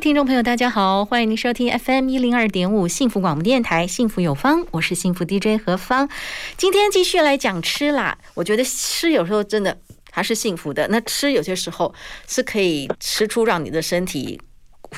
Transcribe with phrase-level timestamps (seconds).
[0.00, 6.08] 听众朋友，大家好，欢迎您收听 FM 一零二点五幸福广播电台，幸福有方，我是幸福 DJ 何芳。
[6.58, 9.78] 今天继续来讲吃啦，我觉得吃有时候真的
[10.10, 10.86] 还是幸福的。
[10.88, 11.94] 那吃有些时候
[12.28, 14.38] 是可以吃出让你的身体。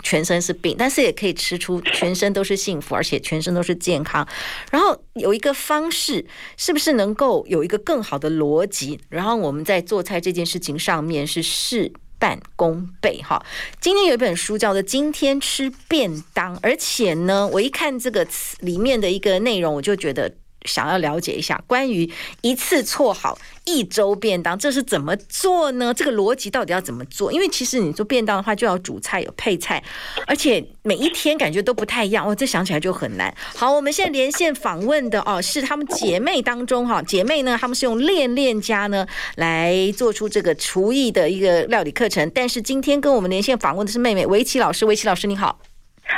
[0.02, 4.26] 全身是病，但是也可以吃出全身都是幸福，而且全身都是健康。
[4.70, 6.26] 然后有一个方式，
[6.58, 9.00] 是不是能够有一个更好的逻辑？
[9.08, 13.44] 然后我们在做菜这件事情上面是事半功倍哈。
[13.80, 20.34] 今天有一本书叫做《今天吃便当》，而且呢，我一看这个词里面的一个内容，我就觉得。
[20.64, 25.92] 想要了解一下关于一次做好一周便当，这是怎么做呢？
[25.94, 27.32] 这个逻辑到底要怎么做？
[27.32, 29.82] 因为其实你做便当的话，就要煮菜有配菜，
[30.26, 32.26] 而且每一天感觉都不太一样。
[32.26, 33.34] 哦，这想起来就很难。
[33.54, 39.06] 好，我们现在连线访问的哦，是她们姐妹当中哈，姐妹呢，她们是用恋恋家呢
[39.36, 42.30] 来做出这个厨艺的一个料理课程。
[42.34, 45.60] 但是今天跟我们连线访问的是妹妹围棋老师，围棋老师你好。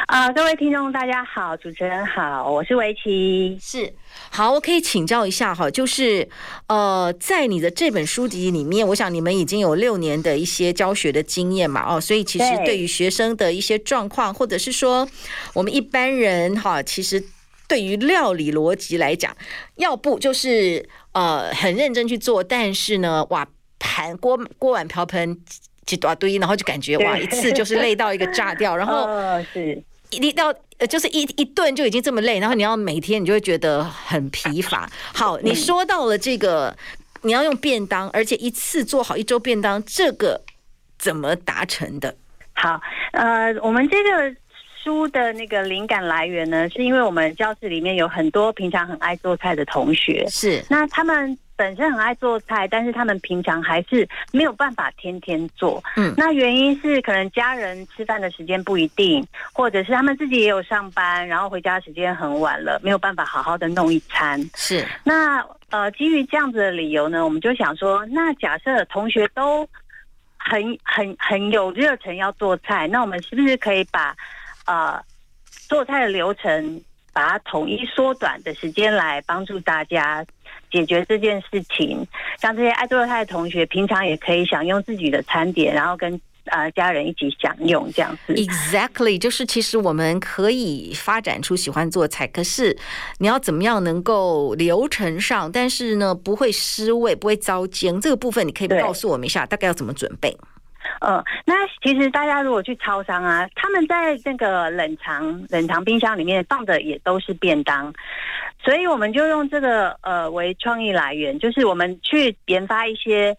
[0.06, 3.92] 啊、呃，各位听众大家好，主持人好，我是维琪，是。
[4.30, 6.28] 好，我可以请教一下哈，就是
[6.69, 15.08] 呃，在你的这本书籍里面，我想你们已经有六年的一些教学的经验嘛，哦，所以其实对于学生的一些状况，或者是说
[15.55, 17.22] 我们一般人哈，其实
[17.66, 19.36] 对于料理逻辑来讲，
[19.77, 23.47] 要不就是呃很认真去做，但是呢，哇，
[23.80, 25.36] 盘锅锅碗瓢盆
[25.91, 29.08] 几大堆，然后就感觉哇，一次就是累到一个炸掉， 然后
[29.52, 29.83] 是。
[30.10, 34.91] 一到呃，就是一一顿就已经这么累，然后你要每天，你就会觉得很疲乏。
[35.14, 36.76] 好，你说到了这个，
[37.22, 40.41] 你要用便当，而且一次做好一周便当，这个
[40.98, 42.14] 怎么达成的？
[42.54, 42.81] 好，
[43.12, 44.34] 呃，我们这个
[44.82, 51.38] 书的那个灵感来源呢，是因为我们教室里面有很多平常很爱做菜的同学，是那他们。
[51.60, 55.84] 本身很爱做菜，但是他们平常还是没有办法天天做。
[55.94, 59.22] 嗯，那原因是可能家人吃饭的时间不一定，
[59.53, 64.43] 或者是他们自己也有上班，然后回家时间很晚了，没有办法好好的弄一餐。
[64.54, 69.69] 是，那呃，基于这样子的理由呢，我们就想说，那假设同学都
[70.38, 74.16] 很很很有热忱要做菜，那我们是不是可以把
[74.65, 74.99] 呃
[75.69, 76.82] 做菜的流程，
[77.12, 80.25] 把它统一缩短的时间来帮助大家
[80.71, 82.06] 解决这件事情，
[82.38, 88.34] 像这些爱做菜的同学，平常也可以享用自己的餐点，然后跟呃家人一起享用这样子。
[88.34, 92.76] Exactly，就是其实我们可以发展出喜欢做菜，可是
[93.19, 100.37] 你要怎么样能够流程上，但是呢不会失味，不会糟煎，这个部分你可以告诉我们一下，大概要怎么准备？
[101.00, 107.92] 呃，那其实大家如果去超商啊，他们在那个冷藏冷藏冰箱里面放的也都是便当，
[108.62, 113.36] 所以我们就用这个呃为创意来源，就是我们去研发一些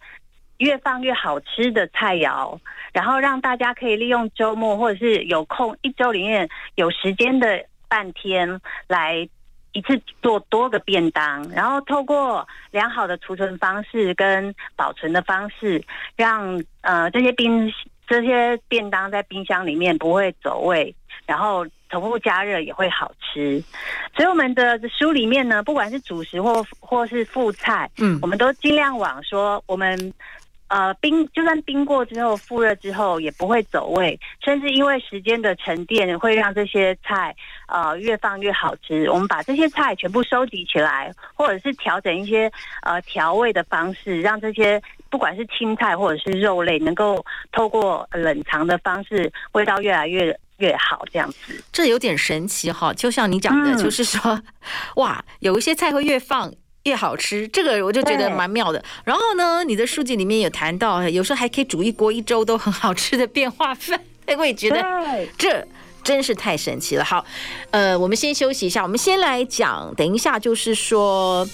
[0.58, 2.58] 越放越好吃的菜肴，
[2.92, 9.28] 然后让大家可以利用周末或者是有空一周里面有时间的半天来。
[9.72, 15.82] 一次做多个便当，然后透过良好的储存方式跟保存的方式，
[16.16, 17.72] 让呃这些冰
[18.06, 20.94] 这些便当在冰箱里面不会走味，
[21.26, 23.62] 然后重复加热也会好吃。
[24.14, 30.12] 所以我们的书里面呢，不管是主食或或是副菜，嗯，我们都尽量往说我们。
[30.72, 37.36] 呃，冰就算冰过之后，复热之后也不会走味，甚至因为时间的沉淀，会让这些菜
[37.68, 39.10] 呃越放越好吃。
[39.10, 42.50] 我们把这些菜全部收集起来，或者是调整一些
[42.84, 44.80] 呃调味的方式，让这些
[45.10, 47.22] 不管是青菜或者是肉类，能够
[47.52, 51.04] 透过冷藏的方式，味道越来越越好。
[51.12, 54.44] 这样子，这有点神奇哈，就像你讲的，就是说，嗯、
[54.96, 56.50] 哇，有一些菜会越放。
[56.84, 58.82] 越好吃，这个我就觉得蛮妙的。
[59.04, 64.00] 然后呢，你的书籍里面有谈到，有时候还可以煮一锅一周都很好吃的变化饭，
[64.38, 64.84] 我也觉得
[65.38, 65.66] 这
[66.02, 67.04] 真是太神奇了。
[67.04, 67.24] 好，
[67.70, 71.48] 呃，我们先休息一下，我们先来讲，等一下就是说。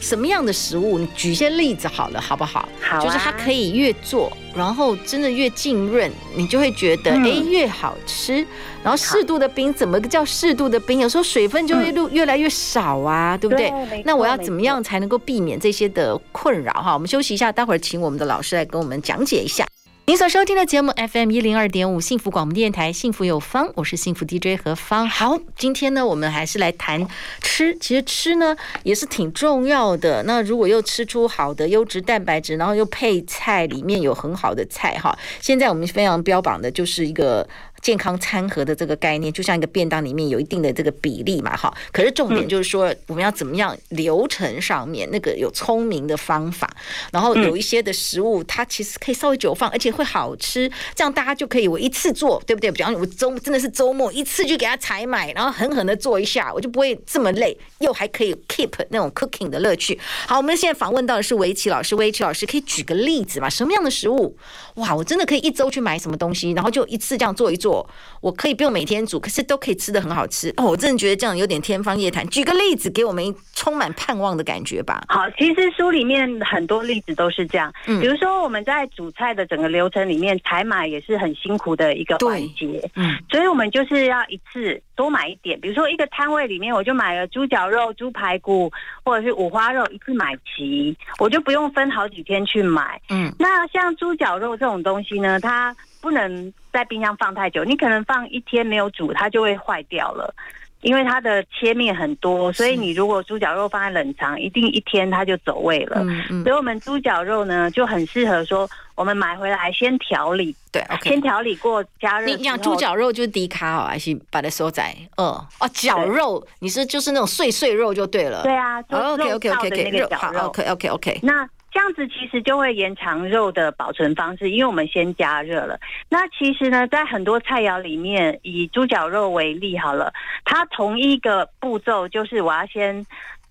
[0.00, 0.98] 什么样的食物？
[0.98, 2.68] 你举一些例子好了，好不好？
[2.80, 8.46] 好、啊，就是它可以越做，然后真的越浸润，你就会觉得哎、嗯欸、越好吃。
[8.82, 11.00] 然后适度的冰，怎么个叫适度的冰？
[11.00, 13.70] 有时候水分就会越越来越少啊，嗯、对不对？
[13.88, 16.72] 对，那我要怎么样才能够避免这些的困扰？
[16.74, 19.66] 哈，我们休息一下，待会儿请我们的老师来跟我们讲解一下。
[20.06, 25.08] 您所收听的节目 FM 一零二点五幸福广播电台幸福有方，我是幸福 DJ 何芳。
[25.08, 27.08] 好，今天呢，我们还是来谈
[27.40, 27.74] 吃。
[27.78, 30.22] 其实吃呢也是挺重要的。
[30.24, 35.18] 那如果又吃出好的优质蛋白质，然后又配菜，里面有很好的菜哈。
[35.40, 37.48] 现在我们非常标榜的就是一个。
[37.84, 41.70] 健康餐盒的这个概念，就像一个便当里面有一定的这个比例嘛，哈。
[41.92, 46.74] 可是重点就是说，我们要怎么样流程上面那个有聪明的方法，
[47.12, 52.72] 然后有一些的食物它其实可以稍微久放，而且会好吃，这样大家就可以我一次做，对不对？
[52.72, 60.00] 比方我周真的是周末一次就给他采买，然后狠狠的做一下，我就不会这么累，又还可以 keep 那种 cooking 的乐趣。
[60.26, 63.50] 好，我们现在访问到的是围棋老师，围棋老师可以举个例子嘛？
[63.50, 64.34] 什么样的食物？
[64.76, 67.73] 哇，我真的可以一周去买什么东西，然后就一次这样做一做。
[68.20, 70.64] 我可以不用每天煮，可是都可以吃的很好吃哦！
[70.64, 72.26] 我真的觉得这样有点天方夜谭。
[72.28, 75.04] 举个例子，给我们充满盼望的感觉吧。
[75.08, 77.72] 好，其实书里面很多例子都是这样。
[77.86, 82.90] 嗯，比如说我们在煮菜的整个流程里面，采买也是很辛苦的一个环节。
[82.96, 85.58] 嗯，所以我们就是要一次多买一点。
[85.60, 88.70] 比如说一个摊位里面，我就买了猪脚肉、猪排骨
[89.04, 93.00] 或者是五花肉，一次买齐，我就不用分好几天去买。
[93.10, 95.74] 嗯，那像猪脚肉这种东西呢，它
[96.04, 100.34] 不能在冰箱放太久，你可能放一天没有煮，它就会坏掉了，
[100.82, 106.02] 因为它的切面很多，所以你如果猪脚肉放在冷藏，一定一天它就走味了。
[106.02, 106.44] 嗯嗯。
[106.44, 112.26] 所以我们猪脚肉呢就很适合说，我们买回来先调理，对，okay、先调理过加热。
[112.26, 114.94] 你讲猪脚肉就是低卡哦，还是把它收窄？
[115.16, 115.24] 嗯，
[115.60, 118.42] 哦，绞肉，你是就是那种碎碎肉就对了。
[118.42, 118.78] 对啊。
[118.90, 121.20] OK OK OK OK 好 OK OK OK。
[121.22, 121.48] 那。
[121.74, 125.76] 这样子其实就会延长肉的保存方式，因为我们先加热了。
[126.08, 130.12] 那其实呢，在很多菜肴里面，以猪脚肉为例好了，
[130.44, 133.04] 它同一个步骤就是我要先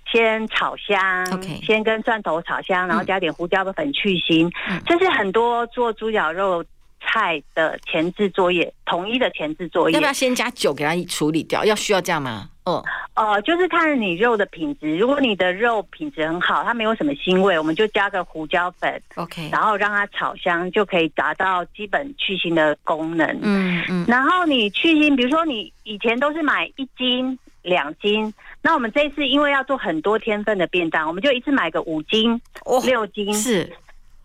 [0.10, 1.26] 先炒香.
[1.62, 4.50] 先跟蒜头炒香，然后加点胡椒的粉去腥。
[4.70, 6.64] 嗯，这是很多做猪脚肉
[7.02, 9.94] 菜的前置作业，统一的前置作业。
[9.96, 11.66] 要不要先加酒给它处理掉？
[11.66, 12.52] 要需要这样吗？
[12.66, 12.82] 哦，
[13.16, 14.98] 呃，就是看你肉的品质。
[14.98, 23.28] 如果你的肉品质很好，它没有什么腥味，我们就加个胡椒粉，OK，然后让它炒香，就可以达到基本去腥的功能。
[23.42, 24.06] 嗯嗯。
[24.08, 32.40] 然后你去腥，比如说你以前都是买一斤、两斤，那我们这一次因为要做很多天份的便当，我们就一次买个五斤、
[32.86, 33.34] 六斤。
[33.34, 33.70] 是。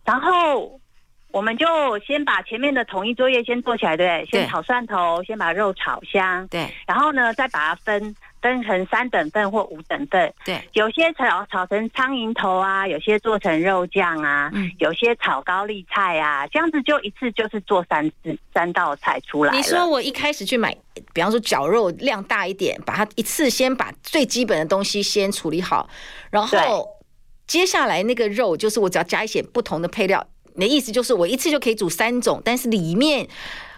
[0.05, 0.81] 然后
[1.33, 1.67] 我们就
[2.07, 4.41] 先把前面的统一作业先做起来，对不对？
[4.41, 6.73] 先炒蒜头，先把肉炒香，对。
[6.87, 8.15] 然后呢，再把它分。
[8.41, 19.53] 分成三等份或五等份，对，有些炒炒成苍蝇头啊，有些做成肉酱啊，嗯，有些炒高丽菜啊，这样子就一次就是做三次三道菜出来。
[19.55, 20.77] 你说我一开始去买，
[21.13, 25.89] 比方说绞肉量大一点，把它一次先把最基本的东西先处理好，
[26.31, 26.89] 然后
[27.47, 30.27] 接下来那个肉就是我只要加一些不同的配料。
[30.55, 33.29] 你的意思就是我一次就可以煮三种，但是里面。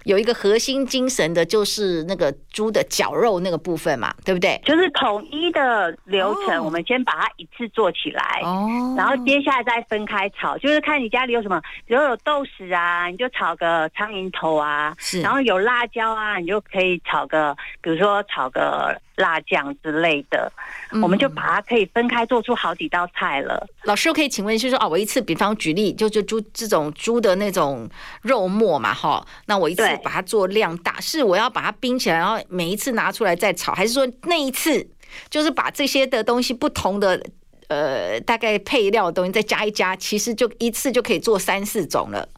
[0.05, 4.61] 有一个核心精神的，就是那个猪的绞肉那个部分嘛，对不对？
[4.65, 19.01] 就是统一的流程，哦、我们先把它一次做起来，哦，然后接下来再分开炒，就是看你家里有什么，比如有豆豉啊，你就炒个苍蝇头啊，是，然后有辣椒啊，你就可以炒个，比如说炒个。
[19.21, 20.51] 辣酱之类的，
[21.03, 23.55] 我们就把它可以分开做出好几道菜了。
[23.61, 27.89] 嗯、老师，我可以请问，就是说啊，我一次，比方举例，就就猪这种猪的那种
[28.23, 34.87] 肉末嘛，哈，那我一次把它做量大，是我要把它冰起来，然后每一次拿出来再炒，还是说那一次
[35.29, 37.23] 就是把这些的东西不同的
[37.69, 42.29] 呃大概配料的东西再加一加，其实就一次就可以做三四种了。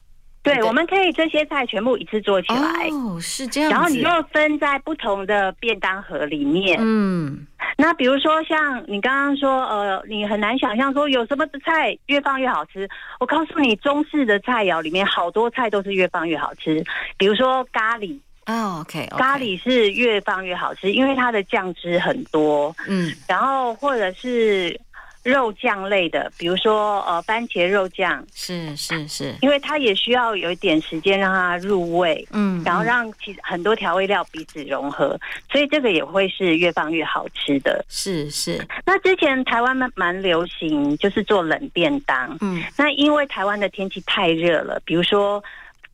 [0.42, 2.88] 对，我们可以这些菜全部一次做起来。
[2.90, 3.70] 哦，是这样。
[3.70, 6.76] 然后你就分在不同的便当盒里面。
[6.80, 7.46] 嗯，
[7.76, 12.88] 那比如说像你刚刚说，呃，你很难想象说有什么的菜越放越好吃。
[13.20, 16.84] 我告诉你，中式的菜肴里面好多菜都是越放越好吃。
[17.16, 18.18] 比如说咖喱。
[18.46, 22.75] 哦，OK，咖喱是越放越好吃，因为它的酱汁很多。
[22.88, 24.76] 嗯，然后或者是。
[25.22, 35.18] 肉酱类的，比如说呃番茄肉酱，是是是，因为它也需要有一点时间让它入味，嗯，然后让其很多调味料彼此融合，
[35.50, 37.84] 所以这个也会是越放越好吃的。
[37.88, 45.42] 是是，那之前台湾蛮蛮流行，就是做冷便当，嗯，那因为台湾的天气太热了，比如说。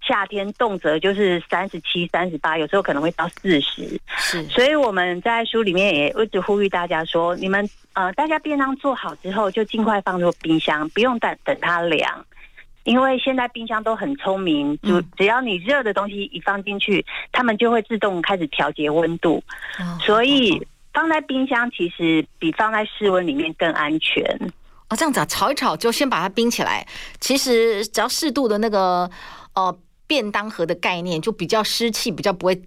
[0.08, 4.00] 夏天动辄就是三十七、三十八，有时候可能会到四十。
[4.16, 12.24] 是，所以我们在书里面也一直呼吁大家说：你们呃，大家便当做好之后，就尽快放入冰箱，不用等等它凉，
[12.84, 19.42] 因为现在冰箱都很聪明，就只要你热的东西一放进去，它们就会自动开始调节温度。
[20.00, 24.24] 所以放在冰箱其实比放在室温里面更安全。
[24.88, 26.86] 哦，这样子啊，炒一炒就先把它冰起来。
[27.20, 28.78] 其实只要适度的那个
[29.54, 29.66] 哦。
[29.66, 32.60] 呃便当盒的概念，就比较湿气比较不会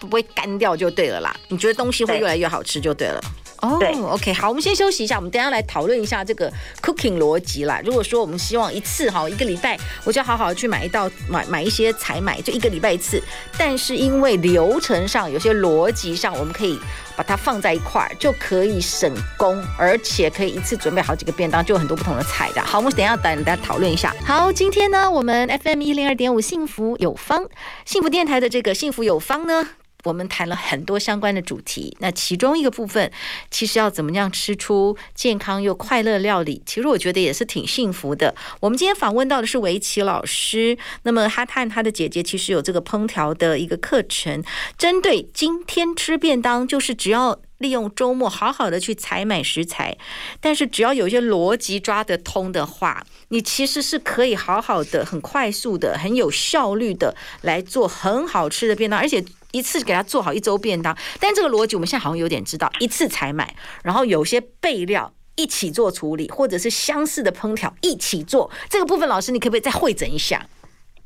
[0.00, 1.32] 不会干掉就对了啦。
[1.48, 3.20] 你觉得东西会越来越好吃就对了。
[3.60, 3.78] 哦、
[4.12, 7.80] ，OK，好，我们先休息一下，我们等下来讨论一下这个 cooking 逻辑啦。
[7.84, 13.22] 如果说我们希望一次哈一个礼拜，我就好好去买一道买买一些采买，就一个礼拜一次。
[13.58, 16.78] 但是因为流程上有些逻辑上，我们可以
[17.16, 22.62] 把它放在一块儿，就可以省工，而且可以一次准备好几个便当，就有很多不同的菜的。
[22.62, 24.14] 好，我们等下等大家讨论一下。
[24.24, 27.48] 好，今天呢，我们 FM 一零二点五幸福有方，
[27.84, 29.68] 幸福电台的这个幸福有方呢。
[30.04, 33.10] 我们谈了很多相关的主题，那其中一个部分，
[33.50, 38.32] 其实要怎么样吃出健康又快乐料理，其实我觉得也是挺幸福的。
[38.60, 44.42] 我们今天访问到的是围棋老师，那么他和他的姐姐其实有这个烹调的一个课程，
[44.78, 49.98] 针对今天吃便当，就是只要利用周末好好的去采买食材，
[50.40, 59.24] 但是只要有一些逻辑抓得通的话，你其实是可以好好的、很快速的、很有效率的来做很好吃的便当，而且。
[59.52, 70.44] 一次给他做好一周便当，但这个逻辑我们现在好像有点知道，一次采买，然后有些备料一起做处理，或者是相似的烹调一起做，这个部分老师你可不可以再汇整一下？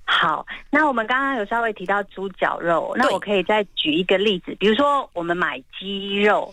[0.04, 6.52] 好，那我们刚刚有稍微提到猪脚肉，那我可以再举一个例子，比如说我们买鸡肉，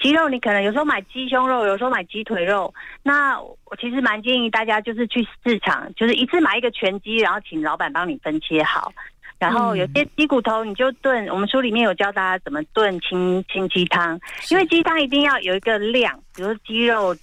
[0.00, 2.72] 鸡肉你可能有时候买鸡胸肉，有时候买鸡腿肉，
[3.02, 8.92] 那我其实蛮建议大家就是去市场，就是一次买一个全鸡，然后请老板帮你分切好。
[9.38, 14.18] 然后有些鸡骨头你就炖，我们书里面有教大家怎么炖清清鸡汤，
[14.50, 17.14] 因为鸡汤一定要有一个量，比如说鸡肉、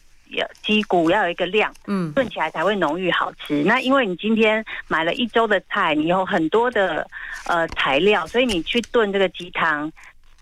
[0.62, 3.64] 鸡骨要有一个量，嗯，炖起来才会浓郁好吃。
[3.64, 7.08] 那因为你今天买了一周的菜，你有很多的
[7.48, 9.92] 呃材料，所以你去炖这个鸡汤，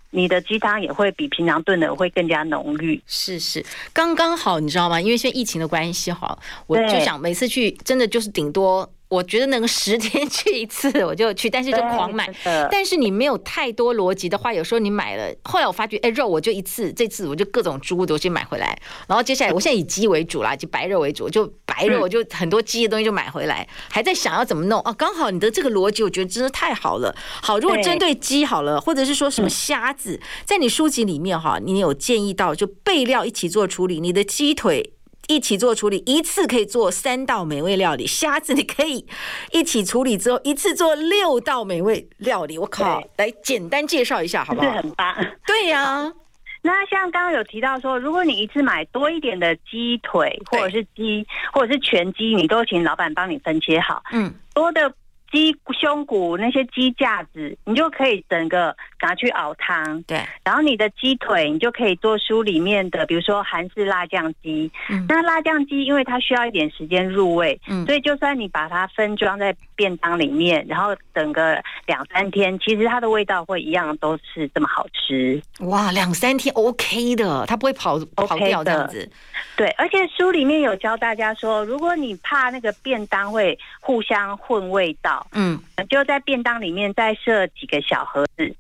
[0.10, 3.02] 你的鸡汤也会比平常炖的会更加浓郁。
[3.08, 5.00] 是是，刚刚好，你知道吗？
[5.00, 8.92] 因为现在疫情的关系，哈，我就想每次去真的就是顶多。
[9.10, 12.32] 我觉得能十天去一次我就去，但是就狂买。
[12.72, 18.80] 但是你没有太多逻辑的话，有时候你买了，后来我发觉，哎，肉我就一次，这次我就各种猪都先买回来。
[19.08, 24.94] 然后接下来，我现在以鸡为主啦，就白肉为主，就白肉我就很多鸡的东西就买回来，还在想要怎么弄哦。
[24.94, 27.16] 刚好你的这个逻辑，我觉得真的太好了。
[27.42, 34.94] 好，如果针对鸡好了，或者是说什么虾子，在你书籍里面哈，你有建议到就备料一起做处理，你的鸡腿。
[35.29, 38.07] 一起做处理，一次可以做三道美味料理。
[38.07, 39.05] 虾子你可以
[39.51, 42.57] 一起处理之后，一次做六道美味料理。
[42.57, 44.67] 我靠，来简单介绍一下好不好？
[44.67, 45.15] 是很棒。
[45.45, 46.13] 对呀、啊，
[46.63, 54.01] 那像刚刚有提到说，如果你一次买多一点的鸡腿，或者是鸡，或者是全鸡，你都请老板帮你分切好。
[54.12, 54.91] 嗯，多的。
[55.31, 60.01] 鸡胸骨那些鸡架子，你就可以整个拿去熬汤。
[60.03, 64.72] 对，然后你的鸡腿，你就可以做书里面的，比如说韩式辣酱鸡。
[64.89, 75.41] 嗯，那辣酱鸡因为它需要一点时间入味，嗯，所以就算你把它分装在便当里面，然后等个两三天，其实它的味道会一样，都是这么好吃。
[75.60, 79.06] 哇，两三天 OK 的，它不会跑跑掉这样子。
[79.06, 88.56] Okay 对，而且书里面有教大家说，如果你怕那个便当会互相混味道，嗯，就在便当里面再设几个小盒子。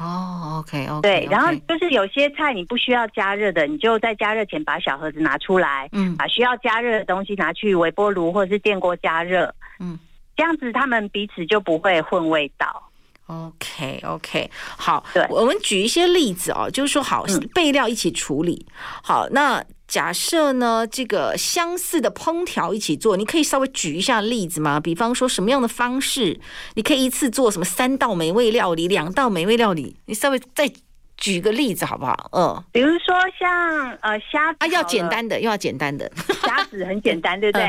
[0.00, 1.00] 哦，OK OK。
[1.02, 9.98] 对，然后就是有些菜你不需要加热的，你就在加热前把小盒子拿出来，嗯，把需要加热的东西拿去微波炉或者是电锅加热，嗯，
[10.36, 12.90] 这样子他们彼此就不会混味道。
[13.26, 18.66] OK OK，好，对，我们举一些例子哦，就是说好备料一起处理，
[19.02, 19.64] 好那。
[19.86, 24.80] 假设呢，这个相似的烹调一起做，你可以稍微举一下例子吗？
[24.80, 26.40] 比方说什么样的方式，
[26.74, 30.72] 你可以一次做什么三道美味料理、两道美味料理，你稍微再。
[31.16, 32.28] 举个例子好不好？
[32.32, 36.10] 嗯，比如说像呃虾子啊，要简单的，又要简单的。
[36.44, 37.64] 虾子很简单， 对不对？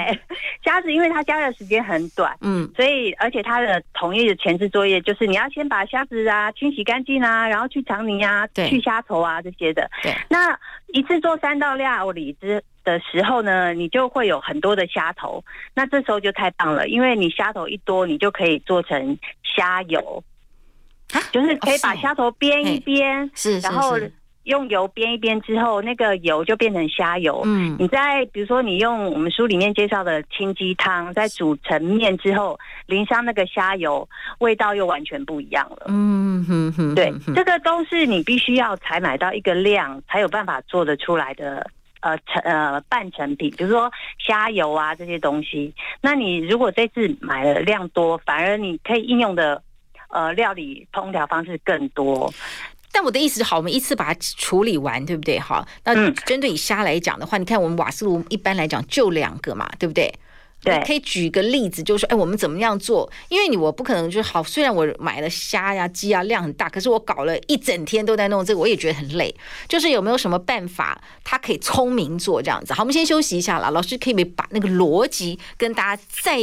[0.64, 9.90] 虾、嗯、子因为它加热时间很短，嗯，所以而且它的统一的前置作业就是你要先把虾子啊清洗干净啊，然后去肠泥啊，去虾头啊这些的。
[10.04, 20.24] 对，那一次做三道料理之的时候呢，你就会有很多的虾头，那这时候就太棒了，因为你虾头一多，你就可以做成虾油。
[21.31, 23.97] 就是可以把虾头煸一煸，是，然后
[24.43, 27.41] 用油煸一煸之后，那个油就变成虾油。
[27.45, 34.07] 嗯，你再比如说，你用我们书里面介绍的清鸡汤，在煮成面之后，淋上那个虾油，
[34.39, 35.85] 味道又完全不一样了。
[35.88, 41.69] 嗯哼哼，对，这个都是你必须要采买到一个量，才有办法做得出来的。
[42.01, 45.74] 呃成呃半成品，比如说虾油啊这些东西。
[46.01, 49.59] 那你如果这次买的量多，反而你可以应用的。
[50.09, 52.33] 呃，料理烹调方式更多，
[52.91, 55.38] 但我的意思是，好，我们一次把它处理完，对不对？
[55.38, 60.13] 好，那针对以虾来讲的话，嗯，你看我们瓦斯炉一般来讲就两个嘛，对不对？
[60.63, 63.07] 对，可以举个例子，就是说，哎，我们怎么样做？
[63.29, 69.35] 因为你我不可能就是好，虽然我买了虾呀、鸡啊，量很大，可是我搞了一整天都在弄这个，我也觉得很累。
[69.67, 72.74] 就是有没有什么办法，他可以聪明做这样子？
[72.74, 73.69] 好，我们先休息一下了。
[73.69, 76.39] 老师可以把那个逻辑跟大家再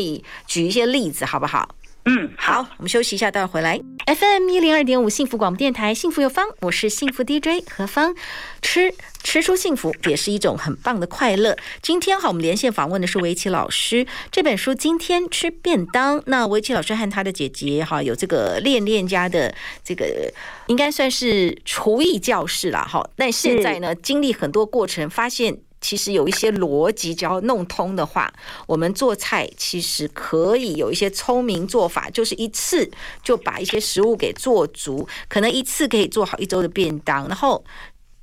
[0.46, 1.74] 举一些例子，好不好？
[2.04, 3.80] 嗯，好，我们休息一下，待会回来。
[4.06, 8.12] FM 一零二点五幸福广播电台，幸福有方，我是幸福 DJ 何芳。
[8.60, 8.92] 吃
[9.22, 11.56] 吃出幸福也是一种很棒的快乐。
[11.80, 14.04] 今天哈，我们连线访问的是围棋老师。
[14.32, 19.54] 这本书今天吃便当，那围棋老师和他的姐姐哈，有这个练练家的
[19.84, 20.32] 这个，
[20.66, 23.08] 应该算是厨艺教室了哈。
[23.14, 25.56] 但现在呢，经历很多过程，发现。
[25.82, 28.32] 其实有一些逻辑，只要弄通的话，
[28.68, 32.88] 我们做菜其实可以有一些聪明做法，就是一次
[33.22, 37.62] 就把一些食物给做足，可能一次可以做好一周的便当，然后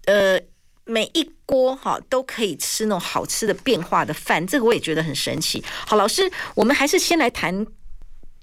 [0.06, 0.40] 呃，
[0.86, 5.62] 每一锅哈都可以吃那种好吃的变化的饭，这个我也觉得很神奇。
[5.86, 7.68] 好，老师，我们还是先来谈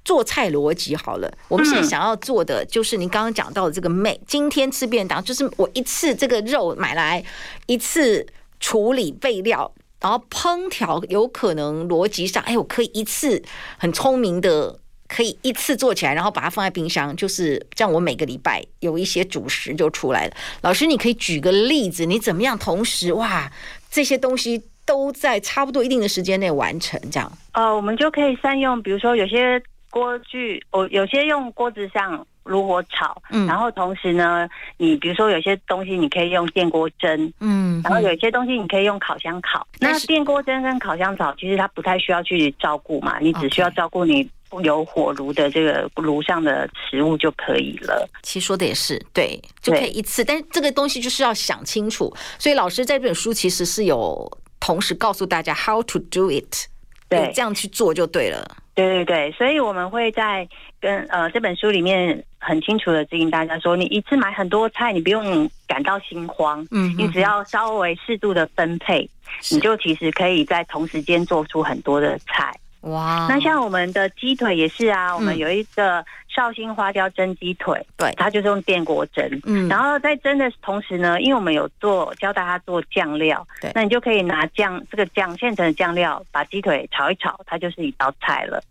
[0.05, 1.33] 做菜逻辑好了。
[1.49, 7.25] 我们现在想要做的就是您刚刚讲到的这个每，今天吃便当就是我一次这个肉买来
[7.65, 8.27] 一次。
[8.61, 9.71] 处理备料，
[10.01, 13.43] 然后烹调，有可能逻辑上，哎，我可以一次
[13.79, 17.93] 很聪明的，可以一次做起来，然后把它放在冰箱，就是这样。
[17.93, 20.33] 我每个礼拜有一些主食就出来了。
[20.63, 23.51] 老师，你可以举个例子，你怎么样同时哇，
[23.91, 27.33] 这些东西都在差不多一定的时间内完成，这样？
[27.53, 32.27] 呃，我们就可以善用，比如说有些锅具，我有些用锅子上。
[32.47, 39.67] 炉火炒，嗯，然后同时呢，你比如说有些东西你可以用电锅蒸，嗯，然后有些东西你可以用烤箱烤。
[39.81, 44.29] 那电锅蒸跟烤箱炒，其实它不太需要去照顾嘛，你只需要照顾你
[44.63, 48.09] 有火炉的这个炉上的食物就可以了。
[48.23, 50.25] 其实说的也是，对，就可以一次。
[50.25, 56.69] 但是这个东西就是要想清楚，所以老师在这本书其实是有同时告诉大家 how to do it，
[57.09, 58.57] 对，这样去做就对了。
[58.75, 60.47] 对对对，所以我们会在
[60.79, 69.09] 跟呃这本书里面很清楚的指引大家说，你一次买很多菜，你不用感到心慌，嗯，你只要稍微适度的分配，
[69.51, 72.55] 你就其实可以在同时间做出很多的菜。
[72.83, 88.63] 哇，那像我们的鸡腿也是啊，我们有一个绍兴花椒蒸鸡腿，对，它就是用电锅蒸，嗯，然后在蒸的同时呢，因为我们有做教大家做酱料，对，那你就可以拿酱这个酱现成的酱料，把鸡腿炒一炒，它就是一道菜了。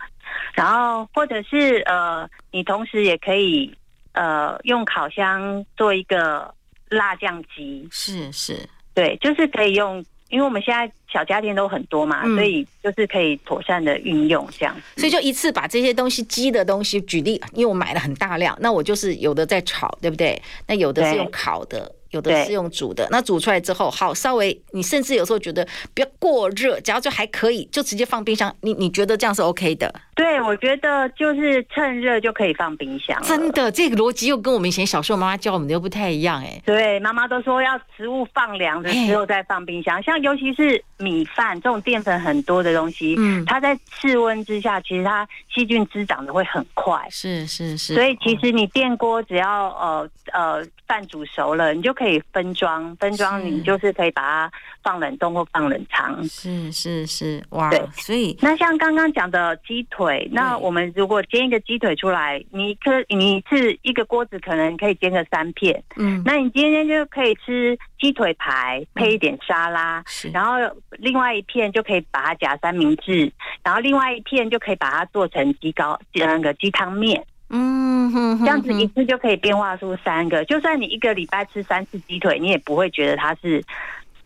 [0.54, 3.74] 然后或者是呃，你同时也可以
[4.13, 6.54] 呃用烤箱做一个
[6.89, 8.58] 辣酱鸡，是是，
[8.93, 10.04] 对，就是可以用。
[10.30, 20.41] 因为我们现在小家电都很多嘛，嗯、所以就是可以妥善的运用这样，所以就一次把这些东西鸡的东西举例，因为我买了很大量，那我就是有的在炒，对不对？
[20.67, 21.89] 那有的是用烤的。
[22.12, 28.56] 有的是用煮的，那煮出来之后，好，稍微你甚至有时候觉得不要过热，只要就还可以，就直接放冰箱。
[28.62, 29.93] 你你觉得这样是 OK 的？
[30.15, 33.21] 对，我觉得就是趁热就可以放冰箱。
[33.23, 36.62] 真的，这个逻辑又跟我们以前小时候妈妈教我们的又不太一样哎。
[36.65, 46.97] 对，妈妈都说要食物放凉的时候再放冰箱，像尤其是米饭这种淀粉很多的东西，嗯，它在室温之下，其实它细菌滋长的会很快。
[47.10, 47.93] 是是是。
[47.93, 52.06] 所以其实你电锅只要呃呃饭煮熟了，你就可以。
[52.06, 54.51] 可以分装，分装你就是可以把它
[54.84, 56.23] 放冷冻或放冷藏。
[56.30, 57.67] 是是是，哇！
[57.71, 70.53] 对，所以那像刚刚讲的鸡腿，那我们如果煎一个鸡腿出来，你可你是一个锅子可能可以煎个三片，嗯，那你今天就可以吃鸡腿排配一点沙拉，是，然后
[70.91, 73.31] 另外一片就可以把它夹三明治，
[73.63, 77.25] 然后另外一片就可以把它做成鸡糕，那个鸡汤面。
[77.49, 80.43] 嗯哼，这样子一次就可以变化出三个。
[80.45, 83.63] 就算你一个礼拜吃三次鸡腿，你也不会觉得它是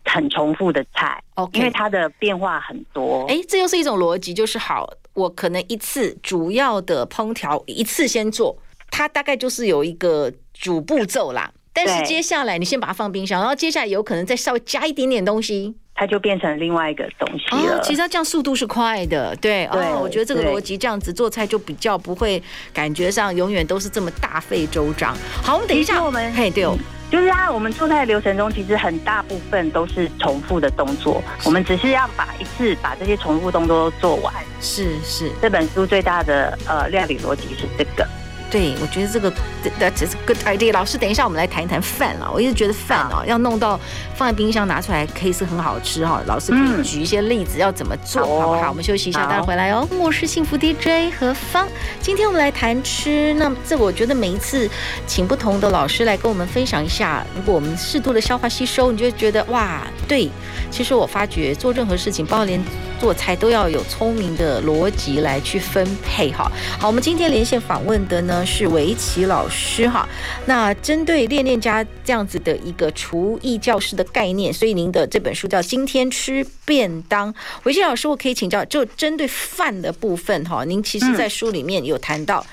[0.06, 1.58] 很重复的菜，okay.
[1.58, 3.26] 因为它的变化很多。
[3.28, 8.56] 哎，这又是一种逻辑，就是好，我可能一次主要的烹调一次先做，
[8.90, 11.50] 它大概就是有一个主步骤啦。
[11.72, 15.74] 但是接下来你先把它放冰箱，然后接下来有可能再稍微加一点点东西。
[15.94, 17.76] 它就变成另外一个东西了。
[17.76, 19.68] 哦、其实它这样速度是快的，对。
[19.70, 22.42] 对哦，我觉得这个逻辑这样子做菜就比较不会
[22.72, 25.14] 感觉上永远都是这么大费周章。
[25.42, 26.74] 好，我们等一下，我们嘿，对哦，
[27.10, 34.32] 就是啊，我们做菜的流程中，其实很大部分都是重复的动作，我们只是要把一次把这些重复动作都做完。
[34.60, 38.06] 是是，这本书最大的呃料理逻辑是这个。
[38.50, 39.30] 对，我觉得这个
[39.78, 40.72] that's good idea。
[40.72, 42.28] 老师，等一下我们来谈一谈饭啊。
[42.32, 43.78] 我一直觉得饭哦，要弄到
[44.14, 46.20] 放在冰箱拿出来可以是很好吃哈。
[46.26, 48.68] 老师可以举一些例子要怎么做，好不好？
[48.70, 49.88] 我们休息一下，待会回来哦。
[49.98, 51.68] 我是幸福 DJ 何芳，
[52.00, 53.32] 今天我们来谈吃。
[53.34, 54.68] 那这我觉得每一次
[55.06, 60.28] 请不同的老师来跟我们分享一下，如果我们适度的消化吸收，你就会觉得哇，对。
[60.70, 62.60] 其实我发觉做任何事情，包括连
[63.00, 66.50] 做菜都要有聪明的逻辑来去分配哈。
[66.78, 70.08] 好，我们今天连线访问的呢是围棋老师哈。
[70.46, 77.32] 那针对练练家这样子的一个厨艺教师的概念，所以您的这本书叫《今天吃便当》。
[77.64, 82.44] 围棋老师，我可以请教，就针对饭的部分哈，您其实在书里面有谈到。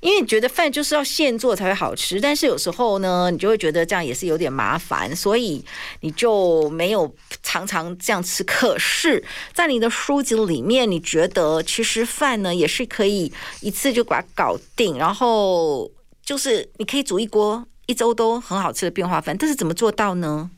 [0.00, 5.64] 因为你觉得饭就是要现做才会好吃，但是有时候呢，你就会觉得这样也是有点麻烦，所以
[6.00, 8.44] 你就没有常常这样吃。
[8.44, 15.90] 可是，在你的书籍里面，你觉得其实饭呢也是可以一次就把它搞定，然后
[16.22, 20.48] 就是你可以煮一锅一周都很好吃的变化饭，这是怎么做到呢？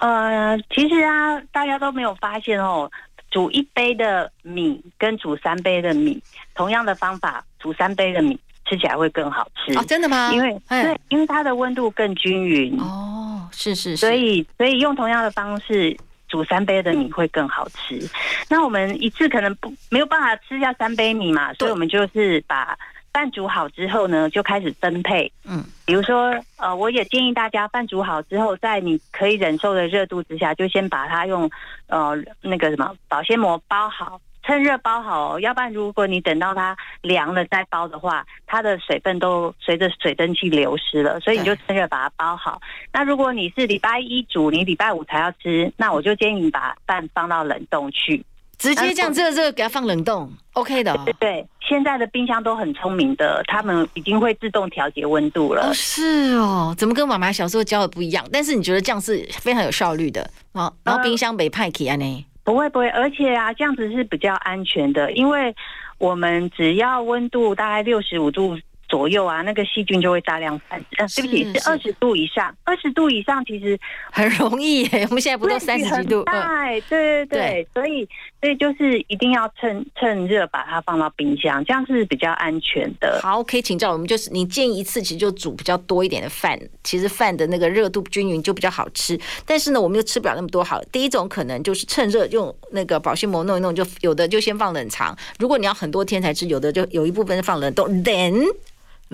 [0.00, 2.90] 呃，其实啊，大家都没有发现哦，
[3.30, 6.20] 煮一杯的米跟煮三杯的米，
[6.56, 8.36] 同样的方法煮三杯的米。
[8.64, 10.30] 吃起来会更好吃哦，真的吗？
[10.32, 15.96] 因为对，因为它的温度更均匀哦，是是是，所以所以用同样的方式
[16.28, 18.00] 煮三杯的米会更好吃。
[18.48, 22.76] 那我们一次可能不没有办法吃下三杯米嘛，所以我们就是把
[23.12, 25.30] 饭煮好之后呢，就开始分配。
[25.44, 31.48] 嗯，比如说呃，我也建议大家饭煮好之后，在你可以忍受的热度之下，就先把它用
[31.86, 34.20] 呃那个什么保鲜膜包好。
[34.46, 42.60] 趁热包好哦，要不然如果你等到它凉了再包的话，它的水分都随着水蒸气流失了，所以你就趁热把它包好。
[42.92, 48.24] 那如果你是礼拜一煮，你礼拜五才要吃，那我就建议你把饭放到冷冻去，
[48.58, 50.94] 直接这样热热给它放冷冻，OK 的。
[50.98, 55.68] 对，对对，现在的冰箱都很聪明的，他们已经会自动调节温度了。
[55.68, 58.22] 哦，是哦，怎么跟妈妈小时候教的不一样？
[58.30, 60.70] 但是你觉得这样是非常有效率的啊？
[60.84, 62.26] 然后冰箱没派气啊呢？
[62.44, 65.54] 不会不会，而且啊，这样子是比较安全的，因为
[65.98, 68.58] 我们只要温度大概六十五度。
[68.88, 70.86] 左右啊，那个细菌就会大量繁殖。
[70.98, 72.54] 呃，对不起，是二十度以上。
[72.64, 73.78] 二十度以上其实
[74.10, 75.06] 很容易耶。
[75.10, 76.24] 我们现在不都三十几度？
[76.30, 78.08] 对对对对，所以
[78.40, 83.20] 所以就是一定要趁趁热把它放到冰箱，这样是比较安全的。
[83.22, 89.18] 好，可以请教我们，就是你建议一次其实就煮比较多一点的饭，其实饭的那个热度均匀就比较好吃。
[89.46, 90.62] 但是呢，我们又吃不了那么多。
[90.62, 95.16] 好，第一种可能就是趁热用那个保鲜膜弄一弄，就有的就先放冷藏。
[95.38, 97.88] 如果你要很多天才吃，有的就有一部分放冷冻。
[98.04, 98.44] Then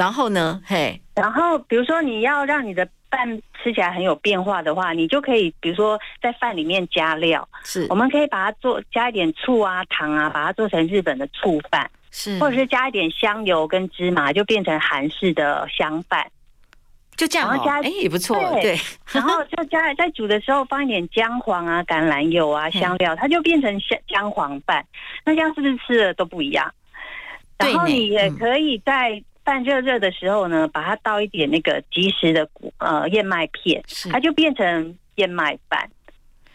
[0.01, 0.63] 然后呢？
[0.65, 16.27] 嘿，然后比如说你要让你的饭吃起来很有变化的话，你就可以比如说在饭里面加料，是，我们可以把它做加一点醋啊、糖啊，把它做成日本的醋饭，是，或者是加一点香油跟芝麻，就变成韩式的香饭，
[17.15, 18.81] 就这样，然后加哎也不错，对，对。
[19.13, 24.83] 然后就加在煮的时候放一点姜黄啊、橄榄油啊、香料，它就变成香姜黄饭，
[25.27, 26.73] 那这样是不是吃的都不一样？
[27.59, 29.23] 然后你也可以在。
[29.51, 35.91] 饭热热的时候呢，把它倒一点那个即食的呃燕麦片，它就变成燕麦饭。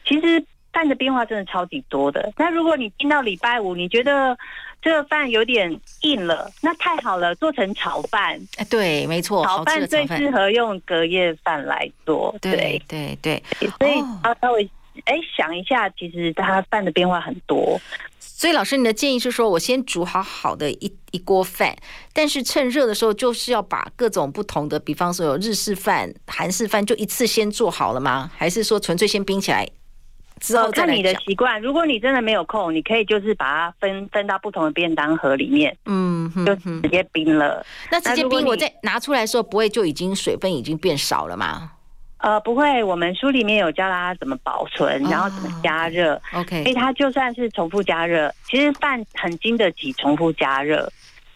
[0.05, 2.31] 其实饭的变化真的超级多的。
[2.37, 4.37] 那如果你听到礼拜五，你觉得
[4.81, 8.39] 这个饭有点硬了，那太好了，做成炒饭。
[8.55, 12.33] 哎，对，没错，炒饭最适合用隔夜饭来做。
[12.39, 13.43] 对对对，
[13.77, 14.69] 所以要稍微
[15.03, 17.79] 哎想一下，其实它饭的变化很多。
[18.19, 21.73] 所以老师，你的建议是说，我先煮好好的一一锅饭，
[22.11, 28.29] 但是趁热的时候，就是要把各种不同的，比方说有日式饭、韩式饭，就一次先做好了吗？
[28.35, 29.65] 还是说纯粹先冰起来
[30.41, 30.69] 之后？
[30.71, 31.61] 看你的习惯。
[31.61, 37.65] 如果你真的没有空，你可以就是把它分分到不同的便当盒里面，嗯，就直接冰了。
[37.89, 41.71] 那直接冰，我再拿出来的时候，不会就已经水分已经变少了吗？
[42.17, 46.19] 呃，不会，我们书里面有教大家怎么保存，然后怎么加热。
[46.31, 50.91] Oh, OK，所以它就算是重复加热，其实饭很经得起重复加热。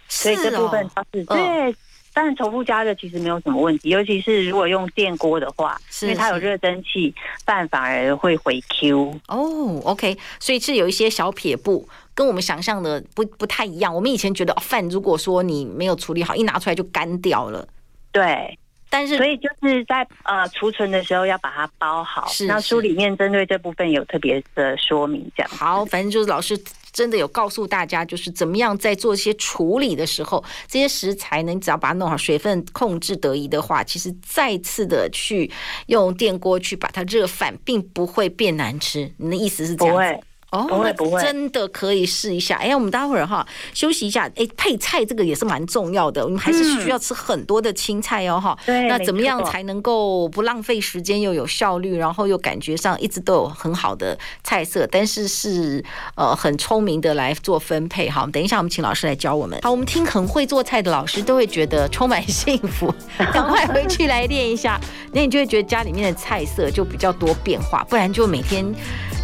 [0.07, 1.75] 所以这部分它是、哦、对，
[2.13, 7.13] 但重复加热其实没有什么问题，尤其是如果用电锅的话，是是因为它有热蒸汽，
[7.45, 9.19] 饭反而会回 Q。
[9.27, 13.93] 哦，OK，所以是有一些小撇步，跟我们想象的不不太一样。
[13.93, 17.67] 我们以前觉得饭如果说你没有处理好，一拿出来就干掉了。
[18.11, 18.57] 对。
[18.89, 22.27] 但是，所以就是在呃储存的时候要把它包好。
[22.27, 25.49] 是，是，那书里面针对这部分有特别的说明，这样。
[25.51, 26.59] 好，反正就是老师
[26.91, 35.51] 真的有告诉大家，就是怎么样在做一些处理的时候，这些食材呢，你只要把它弄好，水分控制得宜的话，其实再次的去
[35.85, 39.11] 用电锅去把它热饭，并不会变难吃。
[39.17, 39.93] 你的意思是这样？
[39.93, 42.55] 不会，哦，不会不会，真的可以试一下。
[42.57, 44.29] 哎，我们待会儿哈休息一下。
[44.35, 48.81] 哎，配菜这个也是蛮重要的，我们还是需要吃很多的青菜哦，哈、嗯。
[48.81, 55.83] 对，那怎么样才能够不浪费时间又有效率，然后又感觉上一直都有很好的菜色，但是是
[56.15, 58.09] 呃很聪明的来做分配？
[58.09, 59.59] 哈，等一下我们请老师来教我们。
[59.61, 62.93] 好，我们听很会做菜的老师都会觉得充满幸福，
[63.31, 64.79] 赶快回去来练一下，
[65.13, 68.65] 那你就会觉得家里面的菜色就比较多变化，不然就每天。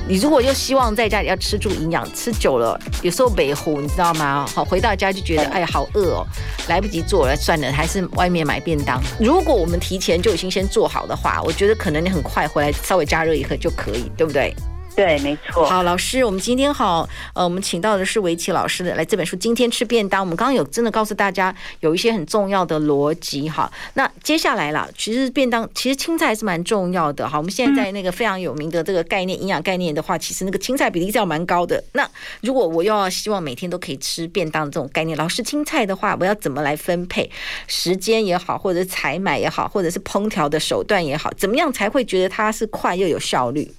[0.08, 4.46] 你如果又希望在家里要吃住营养，吃久了有时候北糊，你知道吗？
[4.54, 6.28] 好，回到家就觉得哎呀好饿哦，
[6.68, 9.02] 来不及做了，算了，还是外面买便当。
[9.20, 14.54] 如果我们提前就已经先做好的话，我觉得可能你很快回来稍微加热一下就可以，对不对？
[14.96, 15.66] 对，没错。
[15.66, 19.36] 好，老师，我们今天好，呃，我们请到的是围棋老师的来这本书。
[19.36, 23.70] 今天吃便当，我们刚刚有真的告诉大家有一些很重要的逻辑哈。
[23.96, 27.38] 那接下来啦，其实便当其实青菜还是蛮重要的哈。
[27.38, 31.84] 我们现在那个非常有名的这个概念、营养概念的话，其实那个青菜比例是要蛮高的。
[31.92, 32.10] 那
[32.42, 37.30] 如果我要希望每天都可以吃便当这种概念，老师青菜的话，我要怎么来分配
[37.68, 43.70] 时间也好，或者采买也好，或者是烹调的手段也好，怎么样才会觉得它是快又有效率？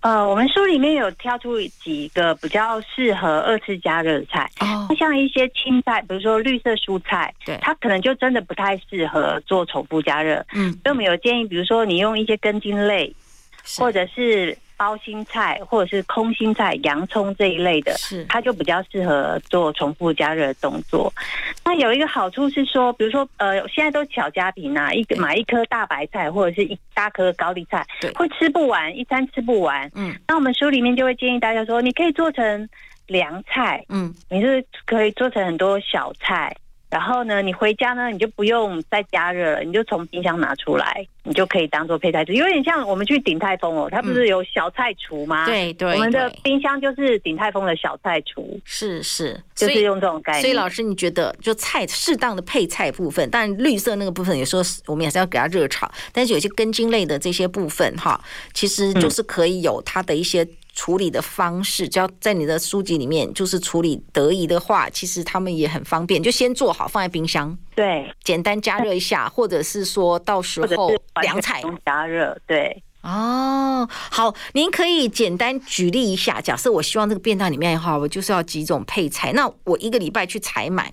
[0.00, 4.48] 呃，我们书里面有挑出几个比较适合二次加热菜。
[4.60, 10.44] 哦，像一些青菜，比如说绿色蔬菜，对，它可能就真的不太适合做重复加热。
[10.54, 13.14] 嗯，所以我们有建议，比如说你用一些根茎类，
[13.78, 14.56] 或者是。
[14.78, 21.12] 包心菜或者是空心菜、洋葱这一类的，是它就比较适合做重复加热的动作。
[21.64, 29.90] 那有一个好处是说，比如说呃，现在都小家庭啊，一个买一颗大白菜或者是一大颗高丽菜，对，会吃不完，一餐吃不完。
[29.94, 32.68] 嗯，那我们书里面就会建议大家说，你可以做成
[33.08, 36.56] 凉菜，嗯，你是可以做成很多小菜。
[36.90, 42.32] 然后呢，你回家呢，你就不用再加热了，你就从冰箱拿出来，你就可以当做配菜吃。
[42.32, 45.44] 有点像我们去鼎泰丰哦，它不是有小菜厨吗？
[45.44, 48.58] 对、嗯、对，我们的冰箱就是鼎泰丰的小菜厨。
[48.64, 50.40] 是是，就是用这种概念。
[50.40, 55.90] 所以老师，你觉得就菜适当的配菜部分，但绿色那个部分，有时候我们也是要给它热炒。
[56.12, 58.18] 但是有些根茎类的这些部分哈，
[58.54, 60.48] 其实就是可以有它的一些。
[60.78, 71.60] 处理的方式，只要在你的书籍里面，就是处理得宜的话，其实他们也很方便，就先做好放在冰箱，对，简单加热一下，或者是说到时候凉菜。
[71.84, 72.80] 加热，对。
[73.08, 76.42] 哦，好，您可以简单举例一下。
[76.42, 79.32] 假设我希望这个便当里面的话，我就是要几种配菜。
[79.32, 80.92] 那我一个礼拜去采买，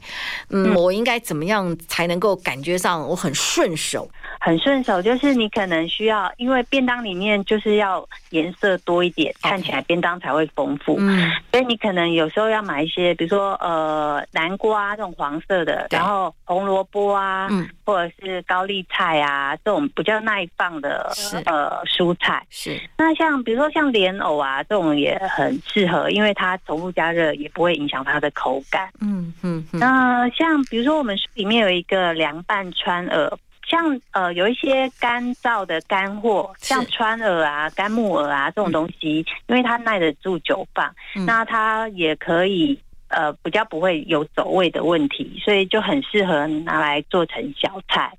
[0.50, 4.10] 嗯，嗯，我应该怎么样才能够感觉上我很顺手？
[4.40, 10.96] 很顺手，就是你可能需要，因为便当里面就是要颜色多一点看起来便当才会丰富。
[11.00, 21.12] 嗯，所以你可能有时候要买一些，比如说呃南瓜这种黄色的，然后红萝卜啊，嗯，或者是高丽菜啊这种比较耐放的
[21.46, 21.84] 呃。
[21.86, 28.90] 蔬菜是，那像比如说像莲藕啊这种也很适合，因为它重复加热也不会影响它的口感。
[29.02, 29.66] 嗯嗯。
[29.74, 33.32] 那像比如说我们书里面有一个凉拌川耳，
[33.68, 40.94] 像呃有一些干燥的干货，像川耳啊、干木耳啊这种东西，因为它耐得住久放，
[41.26, 48.12] 那它也可以呃比较不会有走味的问题，所以就很适合拿来做成小菜。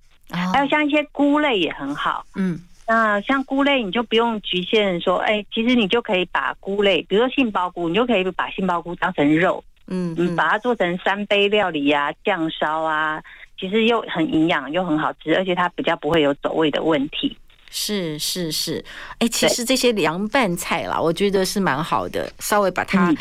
[0.53, 2.25] 还有像一些菇类也很好。
[2.35, 2.59] 嗯。
[2.87, 13.21] 那像菇类，你就不用局限说，哎、欸，其实你就可以把菇类，比如说杏鲍菇，你就可以把杏鲍菇当成肉，嗯，嗯，你把它做成三杯料理啊，酱烧啊，
[13.59, 17.37] 其实又很营养又很好吃，而且它比较不会有走味的问题。
[17.69, 18.83] 是是是，
[19.19, 23.13] 哎、欸，其实这些凉拌菜啦，我觉得是蛮好的，稍微把它，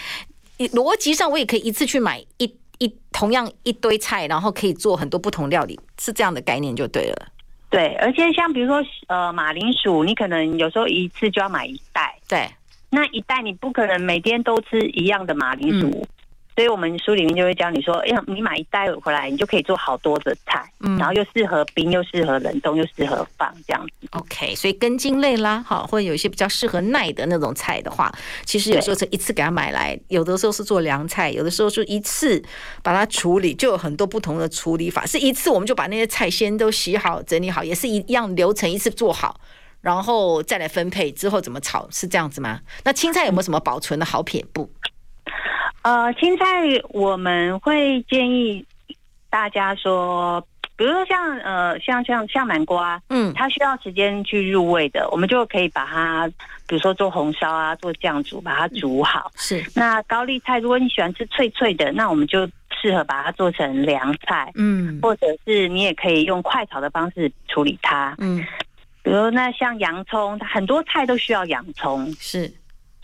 [0.60, 7.28] 逻辑上我也可以一次去买一一同样一堆菜，然后可以做很多不同料理，是这样的概念就对了。
[7.76, 12.48] 对，而且像比如说，呃，马铃薯，你可能有时候一次就要买一袋，对，
[12.90, 15.90] 那一袋你不可能每天都吃一样的马铃薯。
[15.90, 16.08] 嗯
[16.56, 24.08] 所以我们书里面就会教你说，哎，你买一袋回来，你就可以做好多的菜，嗯，然后又适合冰，又适合冷冻，又适合放这样子。
[24.12, 28.10] OK，所以根茎类啦，好，或者有一些比较适合耐的那种菜的话，
[28.46, 32.41] 其实有时候是一次给它买来，有的时候是做凉菜，有的时候是一次
[32.82, 35.06] 把它处理，就有很多不同的处理法。
[35.06, 39.41] 是一次我们就把那些菜先都洗好、整理好，也是一样流程，一次做好，
[39.82, 42.62] 然后再来分配之后怎么炒，是这样子吗？
[42.86, 44.70] 那青菜有没有什么保存的好撇步？
[45.82, 46.46] 呃，青菜
[46.90, 48.66] 我们会建议
[49.30, 56.28] 大家说，比如说像呃像像像南瓜，嗯，它需要时间去入味的，我们就可以把它，
[56.68, 59.32] 比如说做红烧啊，做酱煮，把它煮好。
[59.36, 59.64] 是。
[59.76, 62.48] 那高丽菜，如果你喜欢吃脆脆的，那我们就
[62.82, 68.44] 适合把它做成凉菜，嗯，或者是你也可以用快炒的方式处理它，嗯。
[69.04, 72.52] 比如那像洋葱，它很多菜都需要洋葱，是。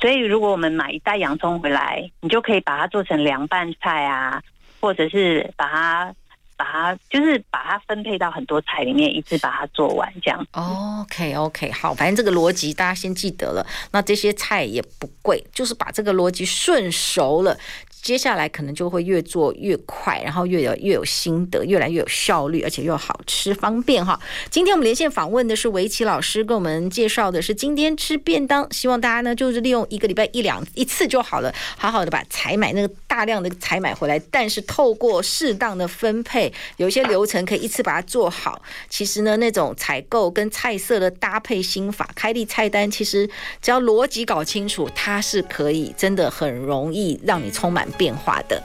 [0.02, 4.42] 所以如果我们买一袋洋葱回来，你就可以把它做成凉拌菜啊，
[4.82, 6.14] 或者是把它。
[6.58, 10.46] 把它就是把它分配到很多菜里面，一次把它做完这样。
[10.52, 13.66] OK OK，好，反正这个逻辑大家先记得了。
[13.92, 17.58] 那这些菜也不贵，就是把这个逻辑顺熟了。
[18.02, 24.20] 接下来可能就会越做越快，然后越有越有心得，越来越有效率，而且又好吃方便哈。
[24.50, 28.68] 今天我们连线访问的是围棋老师，跟我们介绍的是今天吃便当。
[28.72, 38.62] 希望大家呢就是利用一个礼拜一两一次就好了，好好的把采买那个大量的采买回来，但是透过适当的分配，有一些流程可以一次把它做好。
[38.90, 43.30] 其实呢，那种采购跟菜色的搭配心法，开立菜单，其实
[43.62, 48.62] 只要逻辑搞清楚，它是可以真的很容易让你充满 变化的，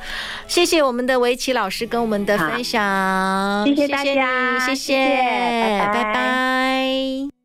[0.46, 4.96] 谢谢我们的围棋老师跟我们的分享，谢谢大家，谢谢。
[5.92, 7.35] 拜拜。